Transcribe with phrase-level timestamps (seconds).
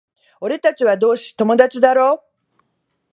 [0.39, 2.23] 俺たちは同志、友達だろ？